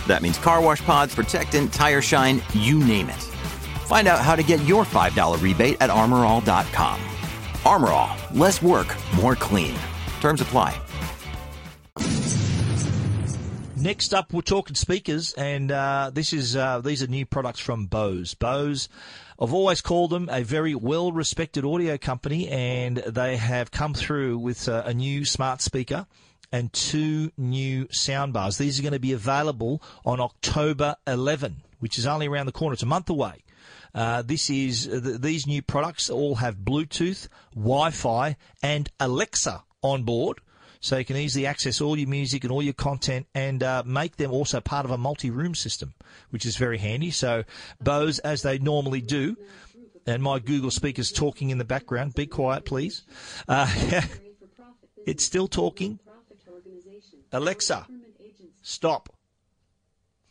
[0.07, 3.36] That means car wash pods, protectant, tire shine, you name it.
[3.87, 7.01] Find out how to get your $5 rebate at armorall.com.
[7.65, 9.77] Armor All, less work, more clean.
[10.21, 10.81] Terms apply.
[13.77, 17.87] Next up, we're talking speakers, and uh, this is uh, these are new products from
[17.87, 18.35] Bose.
[18.35, 18.89] Bose,
[19.41, 24.69] I've always called them a very well-respected audio company, and they have come through with
[24.69, 26.09] uh, a new smart speaker
[26.51, 28.59] and two new soundbars.
[28.59, 32.73] These are going to be available on October 11, which is only around the corner.
[32.73, 33.45] It's a month away.
[33.95, 40.03] Uh, this is uh, th- these new products all have Bluetooth, Wi-Fi, and Alexa on
[40.03, 40.41] board,
[40.81, 44.17] so you can easily access all your music and all your content, and uh, make
[44.17, 45.95] them also part of a multi-room system,
[46.31, 47.11] which is very handy.
[47.11, 47.45] So
[47.81, 49.37] Bose, as they normally do,
[50.07, 52.15] and my Google speakers talking in the background.
[52.15, 53.03] Be quiet, please.
[53.49, 53.71] Uh,
[55.07, 55.99] it's still talking.
[57.33, 57.87] Alexa,
[58.63, 59.16] stop.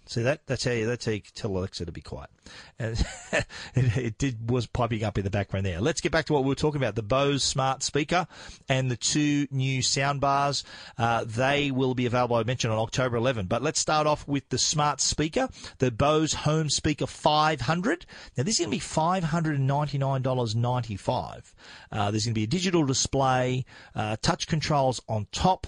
[0.07, 0.45] See that?
[0.45, 2.29] That's how you, that's how you tell Alexa to be quiet.
[2.77, 3.03] And
[3.73, 5.81] it, it, did was piping up in the background there.
[5.81, 8.27] Let's get back to what we were talking about: the Bose smart speaker
[8.69, 10.63] and the two new sound bars.
[10.97, 12.35] Uh, they will be available.
[12.35, 13.47] I mentioned on October 11.
[13.47, 15.49] But let's start off with the smart speaker,
[15.79, 18.05] the Bose Home Speaker 500.
[18.37, 21.53] Now this is going to be five hundred and ninety nine dollars ninety five.
[21.91, 25.67] Uh, there's going to be a digital display, uh, touch controls on top,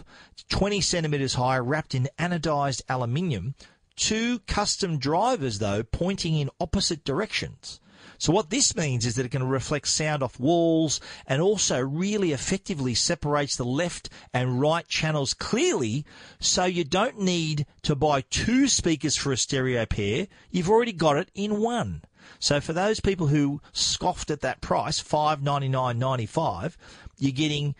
[0.49, 3.55] 20 centimeters high, wrapped in anodized aluminium
[3.97, 7.81] two custom drivers, though, pointing in opposite directions.
[8.19, 12.31] So what this means is that it can reflect sound off walls and also really
[12.31, 16.03] effectively separates the left and right channels clearly
[16.39, 20.27] so you don't need to buy two speakers for a stereo pair.
[20.49, 22.01] You've already got it in one.
[22.39, 26.75] So for those people who scoffed at that price, five ninety nine ninety five,
[27.19, 27.75] you're getting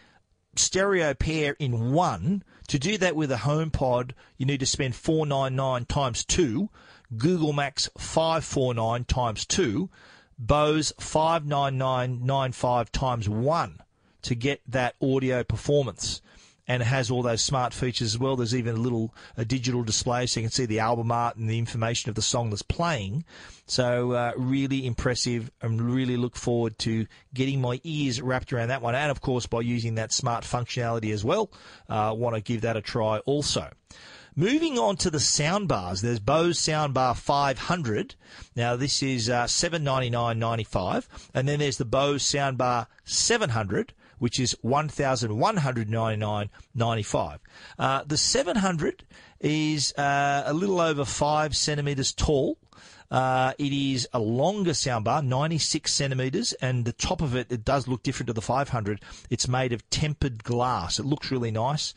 [0.55, 2.43] stereo pair in one.
[2.67, 6.69] To do that with a HomePod, you need to spend 499 times 2,
[7.15, 9.89] Google Max 549 times 2,
[10.37, 13.81] Bose 59995 times 1
[14.21, 16.21] to get that audio performance
[16.67, 18.35] and it has all those smart features as well.
[18.35, 21.49] There's even a little a digital display so you can see the album art and
[21.49, 23.23] the information of the song that's playing.
[23.65, 28.81] So uh, really impressive and really look forward to getting my ears wrapped around that
[28.81, 28.95] one.
[28.95, 31.51] And of course, by using that smart functionality as well,
[31.89, 33.69] uh, want to give that a try also.
[34.39, 38.13] Moving on to the soundbars, there's Bose Soundbar 500.
[38.55, 47.39] Now this is uh, 799.95, and then there's the Bose Soundbar 700, which is 1,199.95.
[47.77, 49.03] Uh, the 700
[49.39, 52.57] is uh, a little over five centimetres tall.
[53.09, 57.87] Uh, it is a longer soundbar, 96 centimetres, and the top of it, it does
[57.87, 58.99] look different to the 500.
[59.29, 60.99] It's made of tempered glass.
[60.99, 61.93] It looks really nice.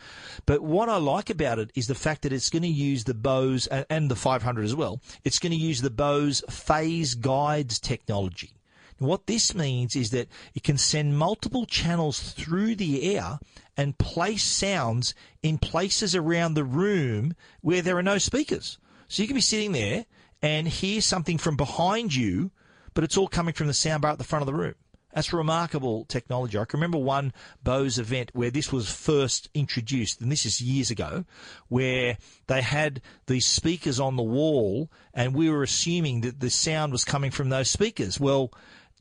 [0.47, 3.15] But what I like about it is the fact that it's going to use the
[3.15, 8.53] Bose, and the 500 as well, it's going to use the Bose phase guides technology.
[9.01, 13.39] What this means is that it can send multiple channels through the air
[13.75, 18.77] and place sounds in places around the room where there are no speakers.
[19.09, 20.05] So you can be sitting there
[20.43, 22.51] and hear something from behind you,
[22.93, 24.75] but it's all coming from the soundbar at the front of the room.
[25.15, 26.59] That's remarkable technology.
[26.59, 27.33] I can remember one
[27.65, 31.25] Bose event where this was first introduced, and this is years ago,
[31.69, 36.93] where they had these speakers on the wall, and we were assuming that the sound
[36.93, 38.21] was coming from those speakers.
[38.21, 38.53] Well,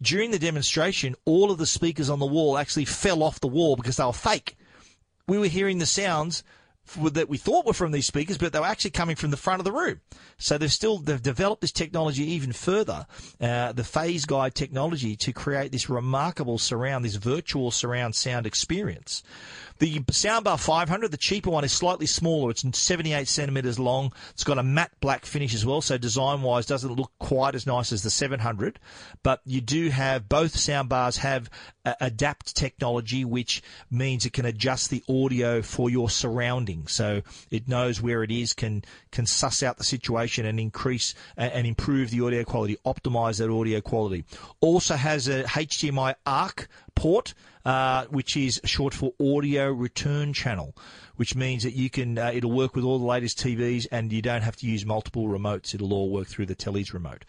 [0.02, 3.76] during the demonstration, all of the speakers on the wall actually fell off the wall
[3.76, 4.58] because they were fake.
[5.28, 6.44] We were hearing the sounds
[7.12, 9.60] that we thought were from these speakers, but they were actually coming from the front
[9.60, 10.02] of the room.
[10.38, 13.06] So they've still they've developed this technology even further,
[13.40, 19.24] uh, the phase guide technology, to create this remarkable surround, this virtual surround sound experience.
[19.80, 22.52] The soundbar 500, the cheaper one, is slightly smaller.
[22.52, 24.12] It's 78 centimeters long.
[24.32, 27.66] It's got a matte black finish as well, so design wise doesn't look quite as
[27.66, 28.78] nice as the 700.
[29.24, 31.50] But you do have both soundbars have
[31.86, 36.92] uh, adapt technology, which means it can adjust the audio for your surroundings.
[36.92, 41.66] So it knows where it is, can can suss out the situation and increase and
[41.66, 44.26] improve the audio quality, optimize that audio quality.
[44.60, 47.34] Also has a HDMI ARC port,
[47.70, 50.76] uh, which is short for audio return channel,
[51.18, 54.24] which means that you can uh, it'll work with all the latest TVs and you
[54.24, 55.76] don't have to use multiple remotes.
[55.76, 57.26] It'll all work through the telly's remote.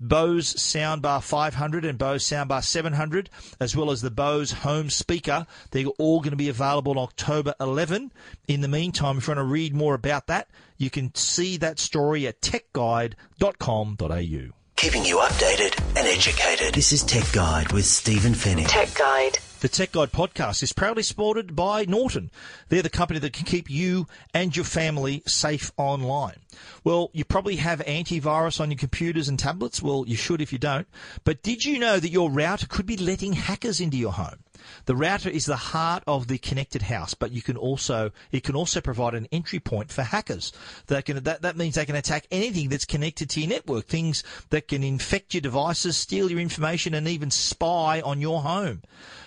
[0.00, 3.28] Bose Soundbar 500 and Bose Soundbar 700,
[3.60, 7.54] as well as the Bose Home Speaker, they're all going to be available on October
[7.60, 8.12] 11.
[8.48, 11.78] In the meantime, if you want to read more about that, you can see that
[11.78, 16.74] story at techguide.com.au keeping you updated and educated.
[16.74, 18.66] This is Tech Guide with Stephen Fenech.
[18.66, 19.38] Tech Guide.
[19.62, 22.32] The Tech Guide podcast is proudly supported by Norton.
[22.68, 26.40] They're the company that can keep you and your family safe online.
[26.82, 29.80] Well, you probably have antivirus on your computers and tablets.
[29.80, 30.88] Well, you should if you don't.
[31.22, 34.40] But did you know that your router could be letting hackers into your home?
[34.86, 38.56] The router is the heart of the connected house, but you can also it can
[38.56, 40.52] also provide an entry point for hackers.
[40.86, 44.24] That can that, that means they can attack anything that's connected to your network, things
[44.50, 48.82] that can infect your devices, steal your information, and even spy on your home.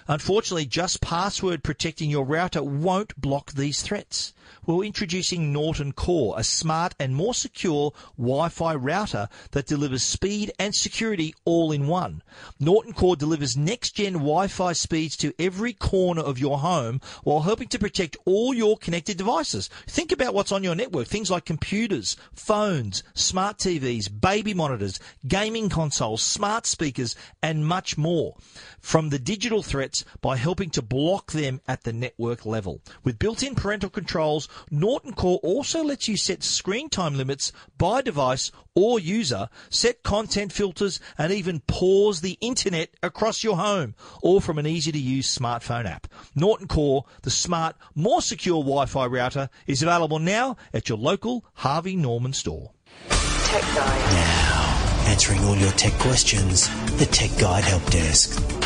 [0.08, 4.34] Unfortunately, just password protecting your router won't block these threats.
[4.68, 10.76] We're introducing Norton Core, a smart and more secure Wi-Fi router that delivers speed and
[10.76, 12.22] security all in one.
[12.60, 17.80] Norton Core delivers next-gen Wi-Fi speeds to every corner of your home while helping to
[17.80, 19.70] protect all your connected devices.
[19.88, 21.08] Think about what's on your network.
[21.08, 28.36] Things like computers, phones, smart TVs, baby monitors, gaming consoles, smart speakers, and much more.
[28.80, 32.82] From the digital threats by helping to block them at the network level.
[33.04, 38.52] With built-in parental controls, Norton Core also lets you set screen time limits by device
[38.74, 44.58] or user, set content filters, and even pause the internet across your home, all from
[44.58, 46.08] an easy to use smartphone app.
[46.36, 51.96] Norton Core, the smart, more secure Wi-Fi router, is available now at your local Harvey
[51.96, 52.72] Norman store.
[53.10, 54.14] Tech Guide.
[54.14, 56.68] Now, answering all your tech questions,
[56.98, 58.64] the Tech Guide Help Desk.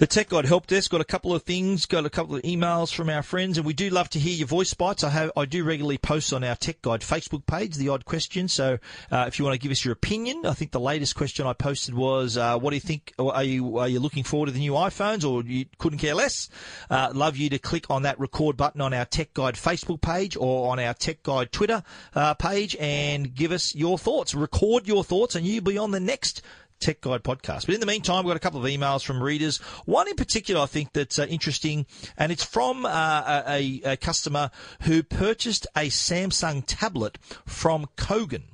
[0.00, 2.90] The Tech Guide Help Desk got a couple of things, got a couple of emails
[2.90, 5.04] from our friends, and we do love to hear your voice bites.
[5.04, 8.48] I have, I do regularly post on our Tech Guide Facebook page the odd question.
[8.48, 8.78] So
[9.12, 11.52] uh, if you want to give us your opinion, I think the latest question I
[11.52, 13.12] posted was, uh, "What do you think?
[13.18, 16.48] Are you are you looking forward to the new iPhones, or you couldn't care less?"
[16.88, 20.34] Uh, love you to click on that record button on our Tech Guide Facebook page
[20.34, 21.82] or on our Tech Guide Twitter
[22.14, 24.34] uh, page and give us your thoughts.
[24.34, 26.40] Record your thoughts, and you'll be on the next
[26.80, 27.66] Tech Guide podcast.
[27.66, 29.58] But in the meantime, we've got a couple of emails from readers.
[29.84, 34.50] One in particular, I think that's uh, interesting, and it's from uh, a, a, customer
[34.82, 38.44] who purchased a Samsung tablet from Kogan.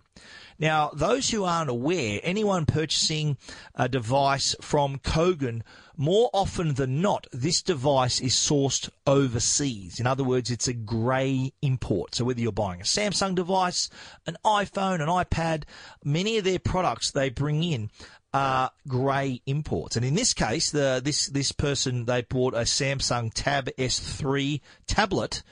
[0.59, 3.37] Now, those who aren't aware, anyone purchasing
[3.74, 5.62] a device from Kogan,
[5.99, 10.01] more often than not, this device is sourced overseas.
[10.01, 12.14] In other words, it's a grey import.
[12.14, 13.91] So whether you're buying a Samsung device,
[14.27, 15.64] an iPhone, an iPad,
[16.05, 17.91] many of their products they bring in
[18.37, 19.97] are grey imports.
[19.97, 25.43] And in this case, the this this person they bought a Samsung Tab S3 tablet.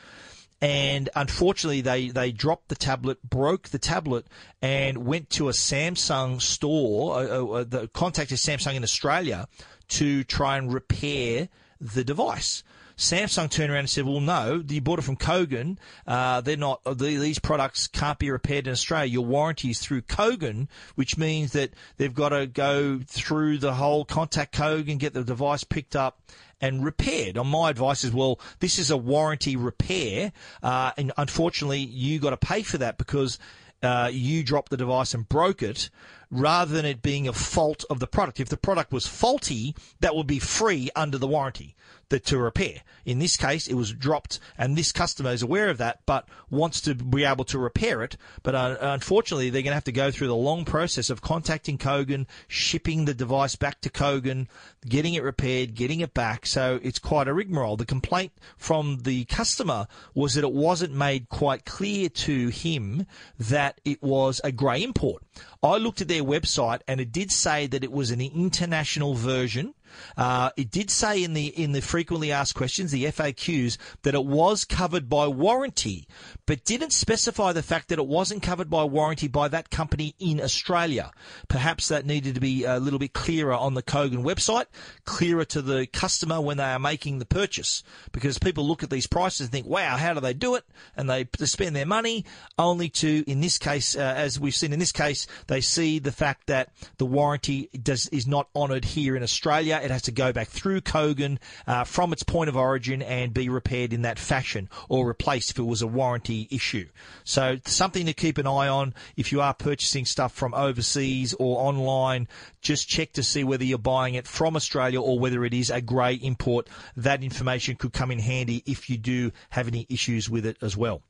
[0.61, 4.27] And unfortunately, they, they dropped the tablet, broke the tablet,
[4.63, 9.47] and went to a Samsung store, uh, uh, the contacted Samsung in Australia
[9.89, 11.49] to try and repair
[11.81, 12.63] the device.
[12.97, 15.79] Samsung turned around and said, "Well, no, you bought it from Kogan.
[16.07, 16.81] Uh, they're not.
[16.99, 19.11] These products can't be repaired in Australia.
[19.11, 24.05] Your warranty is through Kogan, which means that they've got to go through the whole
[24.05, 26.21] contact Kogan, get the device picked up."
[26.61, 27.37] and repaired.
[27.37, 30.33] On my advice is, well, this is a warranty repair,
[30.63, 33.39] uh, and unfortunately, you got to pay for that because
[33.83, 35.91] uh, you dropped the device and broke it,
[36.35, 38.41] rather than it being a fault of the product.
[38.41, 41.75] If the product was faulty, that would be free under the warranty
[42.09, 42.83] that to repair.
[43.05, 46.81] In this case, it was dropped, and this customer is aware of that, but wants
[46.83, 48.17] to be able to repair it.
[48.43, 51.79] But uh, unfortunately, they're going to have to go through the long process of contacting
[51.79, 54.47] Kogan, shipping the device back to Kogan,
[54.89, 56.47] getting it repaired, getting it back.
[56.47, 57.77] So it's quite a rigmarole.
[57.77, 63.07] The complaint from the customer was that it wasn't made quite clear to him
[63.39, 65.23] that it was a grey import.
[65.63, 69.75] I looked at their website and it did say that it was an international version
[70.17, 74.25] uh, it did say in the in the frequently asked questions, the FAQs, that it
[74.25, 76.07] was covered by warranty,
[76.47, 80.41] but didn't specify the fact that it wasn't covered by warranty by that company in
[80.41, 81.11] Australia.
[81.49, 84.67] Perhaps that needed to be a little bit clearer on the Kogan website,
[85.05, 87.83] clearer to the customer when they are making the purchase,
[88.13, 90.65] because people look at these prices and think, "Wow, how do they do it?"
[90.97, 92.25] and they spend their money
[92.59, 96.13] only to, in this case, uh, as we've seen in this case, they see the
[96.13, 100.33] fact that the warranty does is not honoured here in Australia it has to go
[100.33, 104.69] back through Kogan uh, from its point of origin and be repaired in that fashion
[104.89, 106.89] or replaced if it was a warranty issue.
[107.25, 111.59] So something to keep an eye on if you are purchasing stuff from overseas or
[111.61, 112.29] online.
[112.63, 115.81] Just check to see whether you're buying it from Australia or whether it is a
[115.81, 116.69] grey import.
[116.97, 120.77] That information could come in handy if you do have any issues with it as
[120.77, 121.03] well.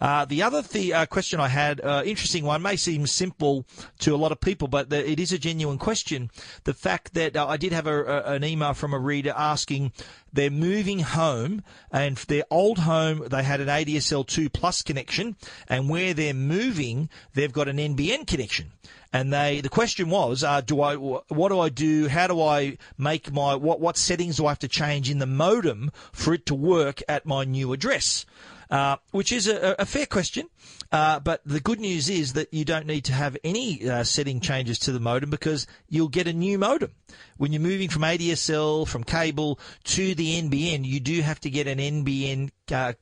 [0.00, 3.66] Uh, the other th- uh, question I had, uh, interesting one, may seem simple
[4.00, 6.30] to a lot of people, but the, it is a genuine question.
[6.64, 9.92] The fact that uh, I did have a, a an email from a reader asking
[10.32, 15.36] they're moving home and their old home they had an ADSL 2 plus connection
[15.68, 18.72] and where they're moving they've got an NBN connection.
[19.12, 22.08] And they the question was uh, do I what do I do?
[22.08, 25.26] How do I make my what what settings do I have to change in the
[25.26, 28.24] modem for it to work at my new address
[28.72, 30.48] uh, which is a, a fair question.
[30.90, 34.40] Uh, but the good news is that you don't need to have any uh, setting
[34.40, 36.90] changes to the modem because you'll get a new modem.
[37.36, 41.66] When you're moving from ADSL, from cable to the NBN, you do have to get
[41.66, 42.94] an NBN uh,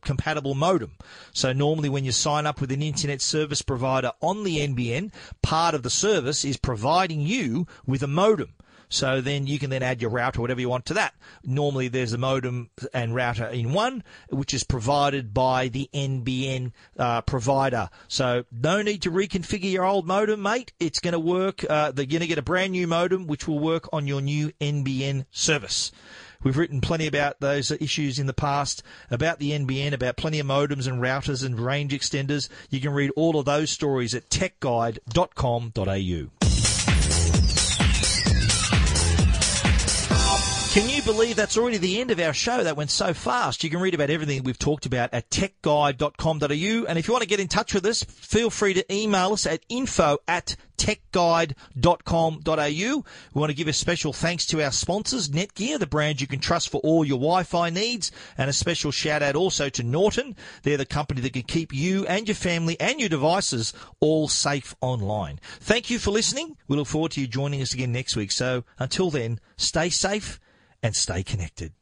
[0.00, 0.92] compatible modem.
[1.32, 5.12] So normally when you sign up with an internet service provider on the NBN,
[5.42, 8.54] part of the service is providing you with a modem.
[8.88, 11.14] So then you can then add your router, whatever you want to that.
[11.44, 17.22] Normally there's a modem and router in one, which is provided by the NBN uh,
[17.22, 17.90] provider.
[18.08, 20.72] So no need to reconfigure your old modem, mate.
[20.78, 21.64] It's going to work.
[21.68, 24.52] Uh, they're going to get a brand new modem, which will work on your new
[24.60, 25.90] NBN service.
[26.42, 30.46] We've written plenty about those issues in the past, about the NBN, about plenty of
[30.46, 32.48] modems and routers and range extenders.
[32.70, 36.55] You can read all of those stories at techguide.com.au.
[40.76, 42.62] Can you believe that's already the end of our show?
[42.62, 43.64] That went so fast.
[43.64, 46.84] You can read about everything we've talked about at techguide.com.au.
[46.86, 49.46] And if you want to get in touch with us, feel free to email us
[49.46, 53.04] at info at techguide.com.au.
[53.34, 56.40] We want to give a special thanks to our sponsors, Netgear, the brand you can
[56.40, 60.36] trust for all your Wi-Fi needs, and a special shout out also to Norton.
[60.62, 64.74] They're the company that can keep you and your family and your devices all safe
[64.82, 65.40] online.
[65.58, 66.58] Thank you for listening.
[66.68, 68.30] We look forward to you joining us again next week.
[68.30, 70.38] So until then, stay safe
[70.82, 71.72] and stay connected.